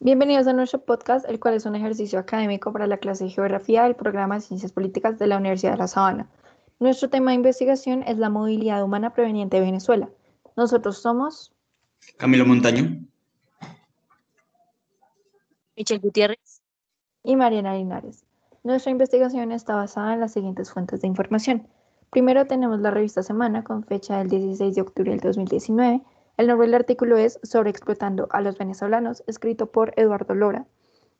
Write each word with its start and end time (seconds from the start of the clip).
Bienvenidos 0.00 0.48
a 0.48 0.52
nuestro 0.52 0.84
podcast, 0.84 1.24
el 1.28 1.38
cual 1.38 1.54
es 1.54 1.66
un 1.66 1.76
ejercicio 1.76 2.18
académico 2.18 2.72
para 2.72 2.88
la 2.88 2.98
clase 2.98 3.24
de 3.24 3.30
Geografía 3.30 3.84
del 3.84 3.94
programa 3.94 4.34
de 4.34 4.40
Ciencias 4.40 4.72
Políticas 4.72 5.18
de 5.20 5.28
la 5.28 5.36
Universidad 5.36 5.72
de 5.72 5.78
La 5.78 5.86
Sabana. 5.86 6.28
Nuestro 6.80 7.08
tema 7.08 7.30
de 7.30 7.36
investigación 7.36 8.02
es 8.02 8.18
la 8.18 8.28
movilidad 8.28 8.82
humana 8.82 9.14
proveniente 9.14 9.58
de 9.58 9.62
Venezuela. 9.62 10.10
Nosotros 10.56 10.98
somos 11.00 11.54
Camilo 12.16 12.44
Montaño, 12.44 13.06
Michelle 15.76 16.00
Gutiérrez 16.00 16.60
y 17.22 17.36
Mariana 17.36 17.74
Linares. 17.74 18.24
Nuestra 18.64 18.90
investigación 18.90 19.52
está 19.52 19.76
basada 19.76 20.14
en 20.14 20.20
las 20.20 20.32
siguientes 20.32 20.72
fuentes 20.72 21.02
de 21.02 21.06
información. 21.06 21.68
Primero 22.10 22.46
tenemos 22.46 22.80
la 22.80 22.90
revista 22.90 23.22
Semana 23.22 23.62
con 23.62 23.84
fecha 23.84 24.18
del 24.18 24.28
16 24.28 24.74
de 24.74 24.80
octubre 24.80 25.12
del 25.12 25.20
2019 25.20 26.02
el 26.36 26.48
nombre 26.48 26.66
del 26.66 26.74
artículo 26.74 27.16
es 27.16 27.38
Sobre 27.42 27.70
explotando 27.70 28.26
a 28.30 28.40
los 28.40 28.58
venezolanos, 28.58 29.22
escrito 29.26 29.70
por 29.70 29.92
Eduardo 29.96 30.34
Lora, 30.34 30.66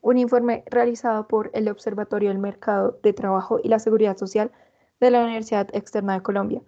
un 0.00 0.18
informe 0.18 0.64
realizado 0.66 1.28
por 1.28 1.50
el 1.54 1.68
Observatorio 1.68 2.30
del 2.30 2.38
Mercado 2.38 2.98
de 3.02 3.12
Trabajo 3.12 3.60
y 3.62 3.68
la 3.68 3.78
Seguridad 3.78 4.16
Social 4.16 4.50
de 5.00 5.10
la 5.10 5.22
Universidad 5.22 5.68
Externa 5.74 6.14
de 6.14 6.22
Colombia. 6.22 6.62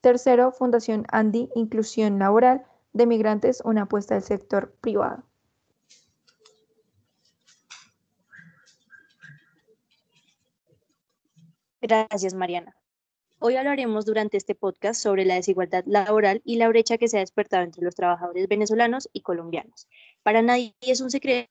Tercero, 0.00 0.50
Fundación 0.52 1.04
Andy, 1.10 1.50
Inclusión 1.54 2.18
Laboral 2.18 2.64
de 2.92 3.06
Migrantes, 3.06 3.62
una 3.64 3.82
apuesta 3.82 4.14
del 4.14 4.24
sector 4.24 4.72
privado. 4.80 5.22
Gracias, 11.82 12.34
Mariana. 12.34 12.79
Hoy 13.42 13.56
hablaremos 13.56 14.04
durante 14.04 14.36
este 14.36 14.54
podcast 14.54 15.02
sobre 15.02 15.24
la 15.24 15.36
desigualdad 15.36 15.82
laboral 15.86 16.42
y 16.44 16.56
la 16.56 16.68
brecha 16.68 16.98
que 16.98 17.08
se 17.08 17.16
ha 17.16 17.20
despertado 17.20 17.62
entre 17.62 17.82
los 17.82 17.94
trabajadores 17.94 18.46
venezolanos 18.48 19.08
y 19.14 19.22
colombianos. 19.22 19.88
Para 20.22 20.42
nadie 20.42 20.74
es 20.82 21.00
un 21.00 21.10
secreto 21.10 21.48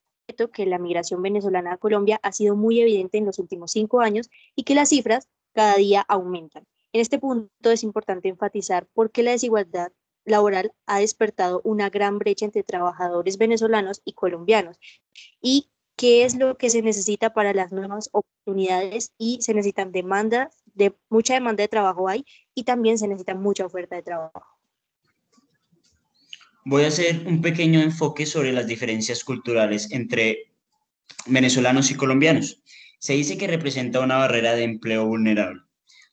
que 0.53 0.67
la 0.67 0.77
migración 0.77 1.23
venezolana 1.23 1.73
a 1.73 1.77
Colombia 1.77 2.19
ha 2.21 2.31
sido 2.31 2.55
muy 2.55 2.79
evidente 2.79 3.17
en 3.17 3.25
los 3.25 3.39
últimos 3.39 3.71
cinco 3.71 4.01
años 4.01 4.29
y 4.55 4.65
que 4.65 4.75
las 4.75 4.89
cifras 4.89 5.29
cada 5.55 5.77
día 5.77 6.05
aumentan. 6.07 6.63
En 6.93 7.01
este 7.01 7.17
punto 7.17 7.71
es 7.71 7.81
importante 7.81 8.29
enfatizar 8.29 8.85
por 8.93 9.09
qué 9.09 9.23
la 9.23 9.31
desigualdad 9.31 9.91
laboral 10.25 10.71
ha 10.85 10.99
despertado 10.99 11.59
una 11.63 11.89
gran 11.89 12.19
brecha 12.19 12.45
entre 12.45 12.61
trabajadores 12.61 13.39
venezolanos 13.39 14.03
y 14.05 14.13
colombianos 14.13 14.77
y 15.41 15.71
qué 15.95 16.23
es 16.23 16.35
lo 16.37 16.55
que 16.55 16.69
se 16.69 16.83
necesita 16.83 17.33
para 17.33 17.51
las 17.51 17.71
nuevas 17.71 18.11
oportunidades 18.11 19.11
y 19.17 19.41
se 19.41 19.55
necesitan 19.55 19.91
demandas 19.91 20.55
de 20.75 20.95
mucha 21.09 21.33
demanda 21.33 21.61
de 21.61 21.67
trabajo 21.67 22.07
hay 22.07 22.25
y 22.53 22.63
también 22.63 22.97
se 22.97 23.07
necesita 23.07 23.35
mucha 23.35 23.65
oferta 23.65 23.95
de 23.95 24.03
trabajo. 24.03 24.43
Voy 26.65 26.83
a 26.83 26.87
hacer 26.87 27.25
un 27.25 27.41
pequeño 27.41 27.79
enfoque 27.81 28.25
sobre 28.25 28.51
las 28.51 28.67
diferencias 28.67 29.23
culturales 29.23 29.91
entre 29.91 30.51
venezolanos 31.25 31.89
y 31.91 31.95
colombianos. 31.95 32.61
Se 32.99 33.13
dice 33.13 33.37
que 33.37 33.47
representa 33.47 34.01
una 34.01 34.17
barrera 34.17 34.55
de 34.55 34.63
empleo 34.63 35.05
vulnerable. 35.05 35.61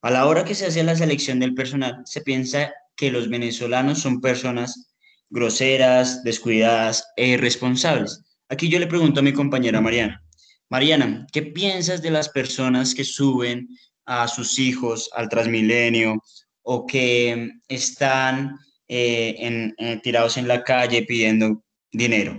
A 0.02 0.10
la 0.10 0.26
hora 0.26 0.44
que 0.44 0.54
se 0.54 0.66
hace 0.66 0.84
la 0.84 0.94
selección 0.94 1.40
del 1.40 1.54
personal, 1.54 2.02
se 2.04 2.20
piensa 2.20 2.72
que 2.96 3.10
los 3.10 3.28
venezolanos 3.28 3.98
son 3.98 4.20
personas 4.20 4.94
groseras, 5.30 6.22
descuidadas 6.22 7.04
e 7.16 7.28
irresponsables. 7.28 8.22
Aquí 8.48 8.68
yo 8.68 8.78
le 8.78 8.86
pregunto 8.86 9.20
a 9.20 9.24
mi 9.24 9.32
compañera 9.32 9.80
Mariana. 9.80 10.22
Mariana, 10.68 11.26
¿qué 11.32 11.42
piensas 11.42 12.02
de 12.02 12.10
las 12.10 12.28
personas 12.28 12.94
que 12.94 13.04
suben 13.04 13.68
a 14.06 14.28
sus 14.28 14.58
hijos 14.58 15.10
al 15.14 15.28
Transmilenio 15.28 16.22
o 16.62 16.86
que 16.86 17.50
están 17.68 18.58
eh, 18.88 19.72
eh, 19.78 20.00
tirados 20.02 20.36
en 20.36 20.48
la 20.48 20.62
calle 20.62 21.02
pidiendo 21.02 21.62
dinero? 21.92 22.36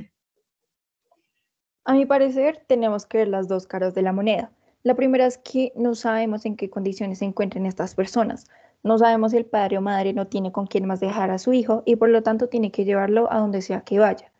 A 1.86 1.94
mi 1.94 2.06
parecer, 2.06 2.64
tenemos 2.68 3.06
que 3.06 3.20
ver 3.20 3.28
las 3.30 3.48
dos 3.48 3.68
caras 3.68 3.94
de 3.94 4.02
la 4.02 4.12
moneda. 4.12 4.52
La 4.84 4.96
primera 4.96 5.26
es 5.26 5.38
que 5.38 5.72
no 5.76 5.96
sabemos 5.96 6.46
en 6.46 6.56
qué 6.56 6.70
condiciones 6.70 7.20
se 7.20 7.26
encuentran 7.26 7.66
estas 7.66 7.96
personas. 7.96 8.48
No 8.84 8.98
sabemos 8.98 9.32
si 9.32 9.38
el 9.38 9.46
padre 9.46 9.78
o 9.78 9.82
madre 9.82 10.14
no 10.14 10.28
tiene 10.28 10.52
con 10.52 10.68
quién 10.68 10.86
más 10.86 11.00
dejar 11.00 11.32
a 11.32 11.40
su 11.40 11.54
hijo 11.54 11.84
y 11.86 11.96
por 11.96 12.10
lo 12.10 12.24
tanto 12.24 12.50
tiene 12.50 12.72
que 12.72 12.86
llevarlo 12.86 13.32
a 13.32 13.40
donde 13.40 13.62
sea 13.62 13.82
que 13.82 14.00
vaya. 14.00 14.32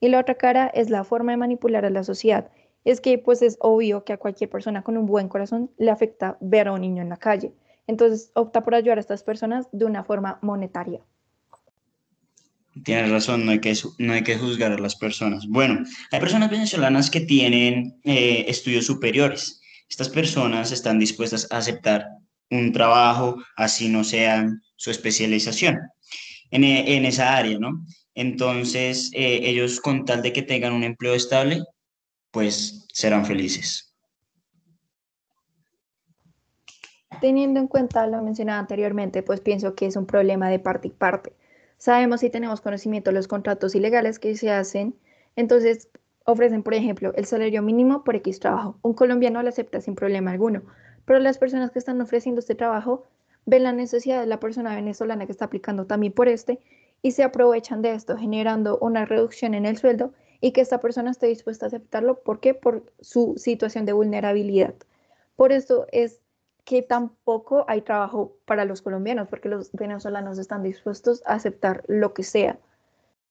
Y 0.00 0.08
la 0.08 0.20
otra 0.20 0.34
cara 0.34 0.66
es 0.66 0.90
la 0.90 1.04
forma 1.04 1.32
de 1.32 1.38
manipular 1.38 1.84
a 1.84 1.90
la 1.90 2.04
sociedad 2.04 2.50
es 2.86 3.00
que 3.00 3.18
pues 3.18 3.42
es 3.42 3.56
obvio 3.60 4.04
que 4.04 4.12
a 4.12 4.16
cualquier 4.16 4.48
persona 4.48 4.82
con 4.82 4.96
un 4.96 5.06
buen 5.06 5.28
corazón 5.28 5.70
le 5.76 5.90
afecta 5.90 6.38
ver 6.40 6.68
a 6.68 6.72
un 6.72 6.80
niño 6.80 7.02
en 7.02 7.08
la 7.08 7.16
calle. 7.16 7.52
Entonces 7.88 8.30
opta 8.34 8.64
por 8.64 8.76
ayudar 8.76 8.98
a 8.98 9.00
estas 9.00 9.24
personas 9.24 9.66
de 9.72 9.84
una 9.84 10.04
forma 10.04 10.38
monetaria. 10.40 11.00
Tienes 12.84 13.10
razón, 13.10 13.44
no 13.44 13.52
hay, 13.52 13.60
que, 13.60 13.74
no 13.98 14.12
hay 14.12 14.22
que 14.22 14.38
juzgar 14.38 14.70
a 14.70 14.78
las 14.78 14.94
personas. 14.94 15.46
Bueno, 15.48 15.82
hay 16.12 16.20
personas 16.20 16.48
venezolanas 16.48 17.10
que 17.10 17.20
tienen 17.20 17.98
eh, 18.04 18.44
estudios 18.48 18.86
superiores. 18.86 19.60
Estas 19.88 20.08
personas 20.08 20.70
están 20.70 20.98
dispuestas 21.00 21.48
a 21.50 21.58
aceptar 21.58 22.06
un 22.50 22.72
trabajo, 22.72 23.36
así 23.56 23.88
no 23.88 24.04
sea 24.04 24.48
su 24.76 24.90
especialización 24.92 25.80
en, 26.52 26.62
en 26.62 27.04
esa 27.04 27.36
área, 27.36 27.58
¿no? 27.58 27.84
Entonces, 28.14 29.10
eh, 29.12 29.40
ellos 29.42 29.80
con 29.80 30.04
tal 30.04 30.22
de 30.22 30.32
que 30.32 30.42
tengan 30.42 30.72
un 30.72 30.84
empleo 30.84 31.14
estable, 31.14 31.62
pues 32.36 32.86
serán 32.92 33.24
felices. 33.24 33.96
Teniendo 37.22 37.60
en 37.60 37.66
cuenta 37.66 38.06
lo 38.06 38.20
mencionado 38.20 38.60
anteriormente, 38.60 39.22
pues 39.22 39.40
pienso 39.40 39.74
que 39.74 39.86
es 39.86 39.96
un 39.96 40.04
problema 40.04 40.50
de 40.50 40.58
parte 40.58 40.88
y 40.88 40.90
parte. 40.90 41.32
Sabemos 41.78 42.20
si 42.20 42.28
tenemos 42.28 42.60
conocimiento 42.60 43.08
de 43.08 43.14
los 43.14 43.26
contratos 43.26 43.74
ilegales 43.74 44.18
que 44.18 44.36
se 44.36 44.50
hacen, 44.50 44.94
entonces 45.34 45.88
ofrecen, 46.26 46.62
por 46.62 46.74
ejemplo, 46.74 47.14
el 47.16 47.24
salario 47.24 47.62
mínimo 47.62 48.04
por 48.04 48.16
X 48.16 48.38
trabajo. 48.38 48.78
Un 48.82 48.92
colombiano 48.92 49.42
lo 49.42 49.48
acepta 49.48 49.80
sin 49.80 49.94
problema 49.94 50.32
alguno, 50.32 50.60
pero 51.06 51.18
las 51.20 51.38
personas 51.38 51.70
que 51.70 51.78
están 51.78 51.98
ofreciendo 52.02 52.40
este 52.40 52.54
trabajo 52.54 53.06
ven 53.46 53.62
la 53.62 53.72
necesidad 53.72 54.20
de 54.20 54.26
la 54.26 54.40
persona 54.40 54.74
venezolana 54.74 55.24
que 55.24 55.32
está 55.32 55.46
aplicando 55.46 55.86
también 55.86 56.12
por 56.12 56.28
este 56.28 56.60
y 57.00 57.12
se 57.12 57.22
aprovechan 57.22 57.80
de 57.80 57.94
esto, 57.94 58.18
generando 58.18 58.76
una 58.82 59.06
reducción 59.06 59.54
en 59.54 59.64
el 59.64 59.78
sueldo 59.78 60.12
y 60.40 60.52
que 60.52 60.60
esta 60.60 60.80
persona 60.80 61.10
esté 61.10 61.26
dispuesta 61.26 61.66
a 61.66 61.68
aceptarlo. 61.68 62.20
¿Por 62.20 62.40
qué? 62.40 62.54
Por 62.54 62.84
su 63.00 63.34
situación 63.36 63.86
de 63.86 63.92
vulnerabilidad. 63.92 64.74
Por 65.36 65.52
eso 65.52 65.86
es 65.92 66.20
que 66.64 66.82
tampoco 66.82 67.64
hay 67.68 67.82
trabajo 67.82 68.36
para 68.44 68.64
los 68.64 68.82
colombianos, 68.82 69.28
porque 69.28 69.48
los 69.48 69.70
venezolanos 69.72 70.38
están 70.38 70.64
dispuestos 70.64 71.22
a 71.24 71.34
aceptar 71.34 71.84
lo 71.86 72.12
que 72.12 72.24
sea. 72.24 72.58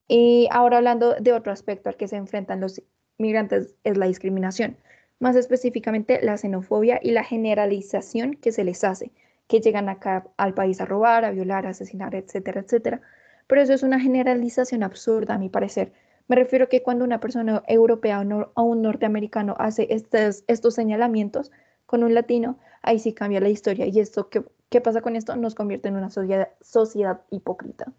Y 0.08 0.48
ahora 0.52 0.78
hablando 0.78 1.16
de 1.16 1.34
otro 1.34 1.52
aspecto 1.52 1.90
al 1.90 1.98
que 1.98 2.08
se 2.08 2.16
enfrentan 2.16 2.62
los 2.62 2.82
migrantes 3.18 3.76
es 3.84 3.98
la 3.98 4.08
discriminación, 4.08 4.78
más 5.20 5.36
específicamente 5.36 6.20
la 6.22 6.38
xenofobia 6.38 7.00
y 7.02 7.12
la 7.12 7.24
generalización 7.24 8.36
que 8.36 8.52
se 8.52 8.64
les 8.64 8.84
hace, 8.84 9.12
que 9.48 9.60
llegan 9.60 9.90
acá 9.90 10.28
al 10.38 10.54
país 10.54 10.80
a 10.80 10.86
robar, 10.86 11.26
a 11.26 11.32
violar, 11.32 11.66
a 11.66 11.70
asesinar, 11.70 12.16
etcétera, 12.16 12.62
etcétera. 12.62 13.02
Pero 13.48 13.62
eso 13.62 13.74
es 13.74 13.84
una 13.84 14.00
generalización 14.00 14.84
absurda, 14.84 15.36
a 15.36 15.38
mi 15.38 15.50
parecer, 15.50 15.92
me 16.28 16.36
refiero 16.36 16.66
a 16.66 16.70
que 16.70 16.82
cuando 16.82 17.06
una 17.06 17.20
persona 17.20 17.64
europea 17.68 18.26
o, 18.56 18.64
un 18.64 18.82
norteamericano 18.82 19.56
hace 19.60 19.88
estos, 19.90 20.74
señalamientos 20.74 21.52
con 21.86 22.04
un 22.04 22.14
latino, 22.14 22.60
ahí 22.82 23.00
sí 23.00 23.14
cambia 23.14 23.40
la 23.40 23.50
historia. 23.50 23.86
¿Y 23.86 24.00
esto 24.00 24.30
qué, 24.30 24.44
qué 24.70 24.82
pasa 24.82 25.02
con 25.02 25.16
esto? 25.16 25.36
Nos 25.36 25.56
convierte 25.56 25.88
en 25.88 25.96
una 25.96 26.10
sociedad, 26.10 26.50
sociedad 26.62 27.22
hipócrita. 27.30 27.94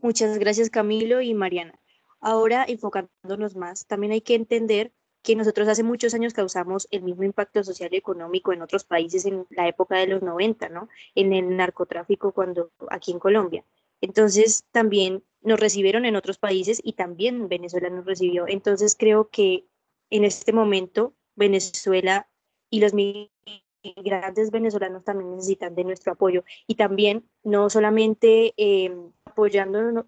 Muchas 0.00 0.38
gracias 0.38 0.70
Camilo 0.70 1.20
y 1.20 1.34
Mariana. 1.34 1.78
Ahora, 2.20 2.64
enfocándonos 2.66 3.54
más, 3.56 3.86
también 3.86 4.12
hay 4.12 4.20
que 4.20 4.34
entender 4.34 4.92
que 5.22 5.36
nosotros 5.36 5.68
hace 5.68 5.82
muchos 5.82 6.14
años 6.14 6.32
causamos 6.32 6.88
el 6.90 7.02
mismo 7.02 7.24
impacto 7.24 7.62
social 7.62 7.90
y 7.92 7.96
económico 7.96 8.52
en 8.52 8.62
otros 8.62 8.84
países 8.84 9.26
en 9.26 9.46
la 9.50 9.68
época 9.68 9.96
de 9.96 10.06
los 10.06 10.22
90, 10.22 10.68
¿no? 10.68 10.88
En 11.14 11.32
el 11.32 11.56
narcotráfico 11.56 12.32
cuando 12.32 12.70
aquí 12.90 13.12
en 13.12 13.18
Colombia. 13.18 13.64
Entonces 14.00 14.64
también 14.72 15.24
nos 15.40 15.60
recibieron 15.60 16.04
en 16.04 16.16
otros 16.16 16.38
países 16.38 16.80
y 16.82 16.94
también 16.94 17.48
Venezuela 17.48 17.90
nos 17.90 18.04
recibió. 18.04 18.46
Entonces 18.48 18.96
creo 18.98 19.28
que 19.30 19.66
en 20.10 20.24
este 20.24 20.52
momento 20.52 21.14
Venezuela 21.36 22.28
y 22.70 22.80
los 22.80 22.92
migrantes 22.94 24.50
venezolanos 24.50 25.04
también 25.04 25.30
necesitan 25.30 25.74
de 25.74 25.84
nuestro 25.84 26.12
apoyo 26.12 26.44
y 26.66 26.74
también 26.74 27.28
no 27.44 27.70
solamente 27.70 28.52
eh, 28.56 28.94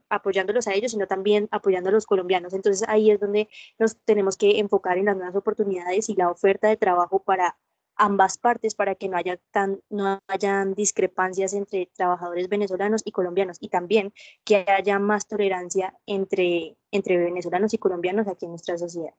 apoyándolos 0.08 0.66
a 0.66 0.74
ellos, 0.74 0.92
sino 0.92 1.06
también 1.06 1.48
apoyando 1.50 1.88
a 1.88 1.92
los 1.92 2.06
colombianos. 2.06 2.52
Entonces 2.52 2.86
ahí 2.88 3.10
es 3.10 3.20
donde 3.20 3.48
nos 3.78 3.96
tenemos 4.04 4.36
que 4.36 4.58
enfocar 4.58 4.98
en 4.98 5.06
las 5.06 5.16
nuevas 5.16 5.36
oportunidades 5.36 6.08
y 6.08 6.14
la 6.14 6.30
oferta 6.30 6.68
de 6.68 6.76
trabajo 6.76 7.22
para 7.22 7.56
ambas 8.00 8.38
partes 8.38 8.74
para 8.74 8.94
que 8.94 9.08
no 9.08 9.18
haya 9.18 9.38
tan 9.50 9.80
no 9.90 10.20
hayan 10.26 10.74
discrepancias 10.74 11.52
entre 11.52 11.86
trabajadores 11.94 12.48
venezolanos 12.48 13.02
y 13.04 13.12
colombianos 13.12 13.58
y 13.60 13.68
también 13.68 14.14
que 14.42 14.64
haya 14.66 14.98
más 14.98 15.28
tolerancia 15.28 15.94
entre 16.06 16.78
entre 16.90 17.18
venezolanos 17.18 17.74
y 17.74 17.78
colombianos 17.78 18.26
aquí 18.26 18.46
en 18.46 18.52
nuestra 18.52 18.78
sociedad. 18.78 19.12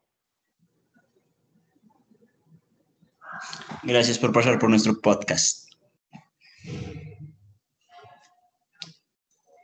Gracias 3.83 4.18
por 4.18 4.33
pasar 4.33 4.57
por 4.57 4.69
nuestro 4.69 5.00
podcast. 5.00 5.61